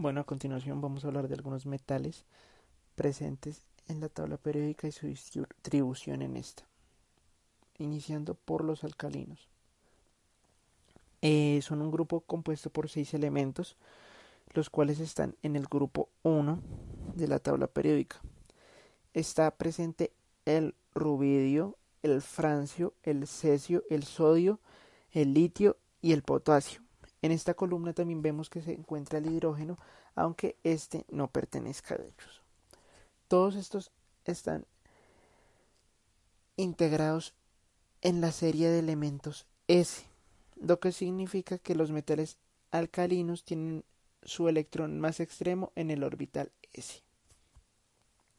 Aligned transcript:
Bueno, 0.00 0.22
a 0.22 0.24
continuación 0.24 0.80
vamos 0.80 1.04
a 1.04 1.08
hablar 1.08 1.28
de 1.28 1.34
algunos 1.34 1.66
metales 1.66 2.24
presentes 2.94 3.60
en 3.86 4.00
la 4.00 4.08
tabla 4.08 4.38
periódica 4.38 4.88
y 4.88 4.92
su 4.92 5.06
distribución 5.06 6.22
en 6.22 6.38
esta, 6.38 6.62
iniciando 7.76 8.32
por 8.34 8.64
los 8.64 8.82
alcalinos. 8.82 9.46
Eh, 11.20 11.60
son 11.62 11.82
un 11.82 11.90
grupo 11.90 12.20
compuesto 12.20 12.70
por 12.70 12.88
seis 12.88 13.12
elementos, 13.12 13.76
los 14.54 14.70
cuales 14.70 15.00
están 15.00 15.36
en 15.42 15.54
el 15.54 15.66
grupo 15.66 16.08
1 16.22 16.62
de 17.14 17.28
la 17.28 17.38
tabla 17.38 17.66
periódica. 17.66 18.22
Está 19.12 19.50
presente 19.50 20.14
el 20.46 20.74
rubidio, 20.94 21.76
el 22.02 22.22
francio, 22.22 22.94
el 23.02 23.26
cesio, 23.26 23.84
el 23.90 24.04
sodio, 24.04 24.60
el 25.12 25.34
litio 25.34 25.76
y 26.00 26.12
el 26.12 26.22
potasio. 26.22 26.80
En 27.22 27.32
esta 27.32 27.54
columna 27.54 27.92
también 27.92 28.22
vemos 28.22 28.48
que 28.48 28.62
se 28.62 28.72
encuentra 28.72 29.18
el 29.18 29.26
hidrógeno, 29.26 29.78
aunque 30.14 30.56
este 30.64 31.04
no 31.10 31.28
pertenezca 31.28 31.94
a 31.94 31.98
ellos. 31.98 32.42
Todos 33.28 33.56
estos 33.56 33.92
están 34.24 34.66
integrados 36.56 37.34
en 38.02 38.20
la 38.20 38.32
serie 38.32 38.70
de 38.70 38.78
elementos 38.78 39.46
S, 39.68 40.04
lo 40.56 40.80
que 40.80 40.92
significa 40.92 41.58
que 41.58 41.74
los 41.74 41.90
metales 41.90 42.38
alcalinos 42.70 43.44
tienen 43.44 43.84
su 44.22 44.48
electrón 44.48 45.00
más 45.00 45.20
extremo 45.20 45.72
en 45.74 45.90
el 45.90 46.04
orbital 46.04 46.50
S. 46.72 47.02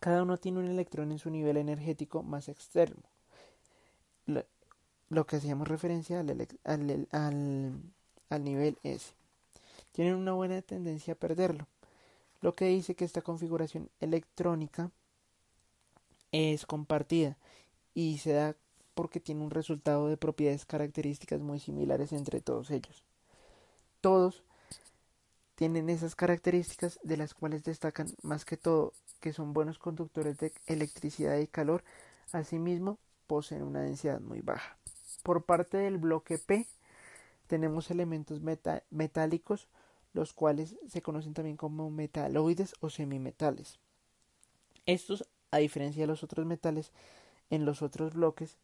Cada 0.00 0.22
uno 0.22 0.36
tiene 0.36 0.58
un 0.58 0.66
electrón 0.66 1.12
en 1.12 1.18
su 1.18 1.30
nivel 1.30 1.56
energético 1.56 2.22
más 2.22 2.48
extremo, 2.48 3.02
lo, 4.26 5.26
que 5.26 5.36
hacíamos 5.36 5.68
referencia 5.68 6.20
al, 6.20 7.93
nivel 8.38 8.78
S. 8.82 9.12
Tienen 9.92 10.14
una 10.14 10.32
buena 10.32 10.60
tendencia 10.62 11.14
a 11.14 11.16
perderlo, 11.16 11.66
lo 12.40 12.54
que 12.54 12.66
dice 12.66 12.94
que 12.94 13.04
esta 13.04 13.22
configuración 13.22 13.88
electrónica 14.00 14.90
es 16.32 16.66
compartida 16.66 17.36
y 17.94 18.18
se 18.18 18.32
da 18.32 18.56
porque 18.94 19.20
tiene 19.20 19.42
un 19.42 19.50
resultado 19.50 20.08
de 20.08 20.16
propiedades 20.16 20.66
características 20.66 21.40
muy 21.40 21.58
similares 21.58 22.12
entre 22.12 22.40
todos 22.40 22.70
ellos. 22.70 23.04
Todos 24.00 24.42
tienen 25.54 25.88
esas 25.88 26.14
características 26.14 26.98
de 27.02 27.16
las 27.16 27.34
cuales 27.34 27.64
destacan 27.64 28.08
más 28.22 28.44
que 28.44 28.56
todo 28.56 28.92
que 29.20 29.32
son 29.32 29.54
buenos 29.54 29.78
conductores 29.78 30.36
de 30.38 30.52
electricidad 30.66 31.38
y 31.38 31.46
calor, 31.46 31.82
asimismo 32.32 32.98
poseen 33.26 33.62
una 33.62 33.80
densidad 33.80 34.20
muy 34.20 34.42
baja. 34.42 34.76
Por 35.22 35.44
parte 35.44 35.78
del 35.78 35.96
bloque 35.96 36.36
P 36.36 36.66
tenemos 37.46 37.90
elementos 37.90 38.40
metálicos, 38.90 39.68
los 40.12 40.32
cuales 40.32 40.76
se 40.88 41.02
conocen 41.02 41.34
también 41.34 41.56
como 41.56 41.90
metaloides 41.90 42.74
o 42.80 42.90
semimetales. 42.90 43.78
Estos, 44.86 45.28
a 45.50 45.58
diferencia 45.58 46.02
de 46.02 46.06
los 46.06 46.22
otros 46.22 46.46
metales, 46.46 46.92
en 47.50 47.64
los 47.64 47.82
otros 47.82 48.14
bloques 48.14 48.56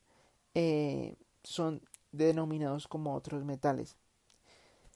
eh, 0.54 1.16
son 1.42 1.82
denominados 2.12 2.88
como 2.88 3.14
otros 3.14 3.44
metales. 3.44 3.96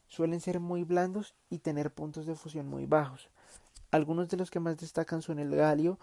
Suelen 0.08 0.40
ser 0.40 0.60
muy 0.60 0.84
blandos 0.84 1.34
y 1.50 1.58
tener 1.58 1.92
puntos 1.92 2.26
de 2.26 2.34
fusión 2.34 2.68
muy 2.68 2.86
bajos. 2.86 3.28
Algunos 3.90 4.28
de 4.28 4.36
los 4.36 4.50
que 4.50 4.60
más 4.60 4.76
destacan 4.76 5.22
son 5.22 5.38
el 5.38 5.54
galio, 5.54 5.98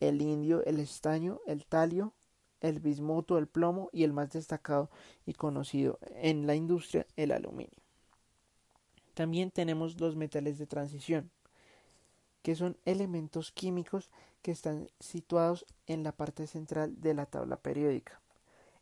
el 0.00 0.22
indio, 0.22 0.64
el 0.64 0.80
estaño, 0.80 1.40
el 1.46 1.64
talio, 1.64 2.12
el 2.62 2.80
bismuto, 2.80 3.36
el 3.36 3.48
plomo 3.48 3.90
y 3.92 4.04
el 4.04 4.12
más 4.12 4.30
destacado 4.30 4.88
y 5.26 5.34
conocido 5.34 5.98
en 6.16 6.46
la 6.46 6.54
industria, 6.54 7.06
el 7.16 7.32
aluminio. 7.32 7.82
También 9.14 9.50
tenemos 9.50 10.00
los 10.00 10.16
metales 10.16 10.58
de 10.58 10.66
transición, 10.66 11.30
que 12.42 12.54
son 12.54 12.78
elementos 12.86 13.52
químicos 13.52 14.10
que 14.40 14.52
están 14.52 14.88
situados 15.00 15.66
en 15.86 16.02
la 16.02 16.12
parte 16.12 16.46
central 16.46 17.00
de 17.00 17.14
la 17.14 17.26
tabla 17.26 17.56
periódica. 17.56 18.20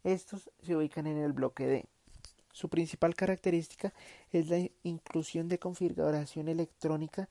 Estos 0.05 0.51
se 0.63 0.77
ubican 0.77 1.07
en 1.07 1.19
el 1.19 1.33
bloque 1.33 1.67
D. 1.67 1.87
Su 2.53 2.69
principal 2.69 3.15
característica 3.15 3.93
es 4.31 4.49
la 4.49 4.69
inclusión 4.83 5.49
de 5.49 5.59
configuración 5.59 6.49
electrónica 6.49 7.29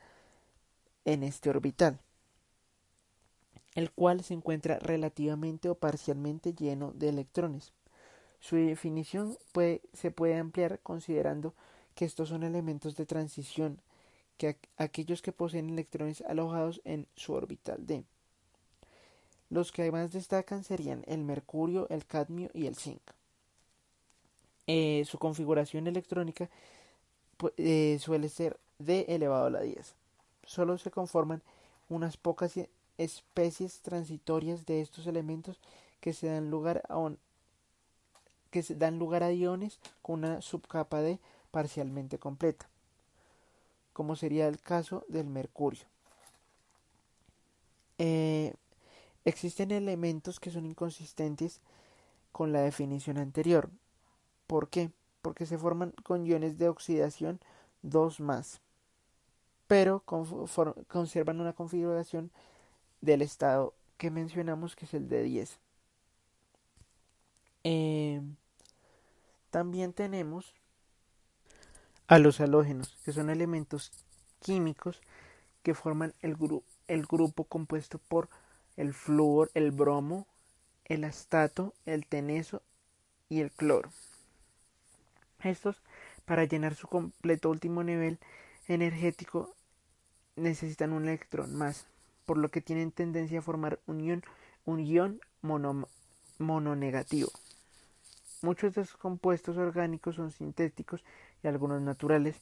en 1.06 1.24
este 1.24 1.50
orbital 1.50 2.00
el 3.75 3.91
cual 3.91 4.24
se 4.24 4.34
encuentra 4.34 4.80
relativamente 4.80 5.69
o 5.69 5.75
parcialmente 5.75 6.53
lleno 6.53 6.91
de 6.94 7.09
electrones. 7.09 7.74
Su 8.40 8.56
definición 8.56 9.38
se 9.94 10.12
puede 10.12 10.38
ampliar 10.38 10.80
considerando 10.80 11.53
que 11.96 12.06
estos 12.06 12.29
son 12.29 12.44
elementos 12.44 12.96
de 12.96 13.06
transición, 13.06 13.81
que 14.38 14.58
aquellos 14.78 15.22
que 15.22 15.34
poseen 15.34 15.69
electrones 15.69 16.22
alojados 16.22 16.81
en 16.85 17.08
su 17.16 17.34
orbital 17.34 17.85
D. 17.85 18.06
Los 19.50 19.72
que 19.72 19.91
más 19.91 20.12
destacan 20.12 20.63
serían 20.63 21.03
el 21.08 21.24
mercurio, 21.24 21.88
el 21.90 22.06
cadmio 22.06 22.50
y 22.53 22.68
el 22.68 22.75
zinc. 22.75 23.02
Eh, 24.68 25.03
su 25.06 25.18
configuración 25.18 25.88
electrónica 25.88 26.50
eh, 27.58 27.97
suele 28.00 28.29
ser 28.29 28.59
D 28.78 29.06
elevado 29.09 29.47
a 29.47 29.50
la 29.50 29.62
10. 29.62 29.96
Solo 30.46 30.78
se 30.78 30.91
conforman 30.91 31.41
unas 31.90 32.18
pocas 32.18 32.53
especies 33.00 33.80
transitorias 33.82 34.66
de 34.66 34.82
estos 34.82 35.08
elementos 35.08 35.60
que 36.02 36.14
se 36.14 36.28
dan 36.28 36.52
lugar 36.52 36.84
a 36.90 37.10
que 38.52 38.64
se 38.64 38.76
dan 38.76 39.00
lugar 39.00 39.24
a 39.24 39.32
iones 39.32 39.80
con 40.02 40.20
una 40.20 40.42
subcapa 40.42 41.02
de 41.02 41.20
parcialmente 41.52 42.18
completa, 42.18 42.68
como 43.94 44.16
sería 44.16 44.48
el 44.48 44.59
caso 44.59 45.06
del 45.08 45.28
mercurio. 45.28 45.86
Eh, 48.00 48.54
existen 49.24 49.72
elementos 49.72 50.40
que 50.40 50.52
son 50.52 50.66
inconsistentes 50.66 51.62
con 52.32 52.52
la 52.52 52.62
definición 52.62 53.18
anterior. 53.18 53.70
¿Por 54.48 54.70
qué? 54.70 54.92
Porque 55.22 55.46
se 55.46 55.58
forman 55.58 55.94
con 56.04 56.26
iones 56.26 56.58
de 56.58 56.70
oxidación 56.70 57.40
2 57.84 58.20
más, 58.20 58.62
pero 59.68 60.02
conservan 60.88 61.40
una 61.40 61.54
configuración 61.54 62.32
del 63.02 63.22
estado 63.22 63.74
que 63.98 64.12
mencionamos 64.12 64.76
que 64.76 64.86
es 64.86 64.94
el 64.94 65.10
de 65.10 65.24
10. 65.24 65.60
Eh, 67.64 68.22
también 69.52 69.94
tenemos 69.94 70.54
a 72.08 72.18
los 72.18 72.40
halógenos, 72.40 72.98
que 73.04 73.12
son 73.12 73.30
elementos 73.30 73.92
químicos 74.40 75.02
que 75.64 75.76
forman 75.76 76.14
el, 76.22 76.38
el 76.88 77.06
grupo 77.06 77.44
compuesto 77.44 78.00
por 78.00 78.30
el 78.78 78.94
flúor, 78.94 79.52
el 79.54 79.72
bromo, 79.72 80.26
el 80.86 81.04
astato, 81.04 81.74
el 81.86 82.06
teneso 82.06 82.62
y 83.28 83.42
el 83.42 83.52
cloro. 83.52 83.90
Estos, 85.44 85.82
para 86.26 86.46
llenar 86.46 86.76
su 86.76 86.88
completo 86.88 87.50
último 87.50 87.84
nivel 87.84 88.20
energético, 88.68 89.54
necesitan 90.35 90.94
un 90.94 91.08
electrón 91.08 91.56
más 91.56 91.85
por 92.29 92.37
lo 92.37 92.52
que 92.52 92.61
tienen 92.61 92.91
tendencia 92.91 93.40
a 93.40 93.41
formar 93.41 93.79
un 93.87 94.02
ion, 94.02 94.23
un 94.66 95.87
mononegativo. 96.37 97.31
Muchos 98.43 98.76
de 98.76 98.81
estos 98.81 98.97
compuestos 98.97 99.58
orgánicos 99.58 100.17
son 100.17 100.29
sintéticos 100.29 101.03
y 101.41 101.47
algunos 101.47 101.81
naturales. 101.81 102.35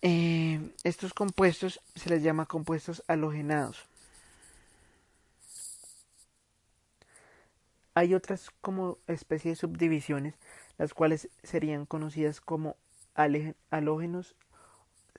Eh, 0.00 0.72
estos 0.82 1.12
compuestos 1.12 1.78
se 1.94 2.08
les 2.08 2.22
llama 2.22 2.46
compuestos 2.46 3.04
halogenados. 3.06 3.84
Hay 7.92 8.14
otras 8.14 8.48
como 8.62 8.96
especies 9.08 9.58
de 9.58 9.60
subdivisiones, 9.60 10.36
las 10.78 10.94
cuales 10.94 11.28
serían 11.42 11.84
conocidas 11.84 12.40
como 12.40 12.76
halógenos 13.14 14.36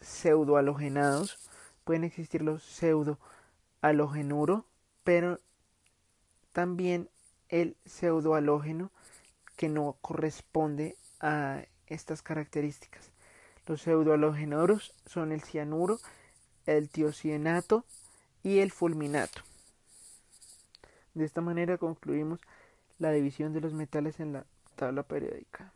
pseudohalogenados 0.01 1.37
pueden 1.83 2.03
existir 2.03 2.41
los 2.41 2.63
pseudo 2.63 3.19
halogenuro, 3.81 4.65
pero 5.03 5.39
también 6.51 7.09
el 7.49 7.75
pseudohalógeno 7.85 8.91
que 9.55 9.69
no 9.69 9.97
corresponde 10.01 10.97
a 11.19 11.63
estas 11.87 12.21
características. 12.21 13.11
Los 13.67 13.81
pseudohalogenoros 13.81 14.93
son 15.05 15.31
el 15.31 15.41
cianuro, 15.41 15.99
el 16.65 16.89
tiocianato 16.89 17.85
y 18.43 18.59
el 18.59 18.71
fulminato. 18.71 19.41
De 21.13 21.25
esta 21.25 21.41
manera 21.41 21.77
concluimos 21.77 22.39
la 22.97 23.11
división 23.11 23.53
de 23.53 23.61
los 23.61 23.73
metales 23.73 24.19
en 24.19 24.33
la 24.33 24.45
tabla 24.75 25.03
periódica. 25.03 25.73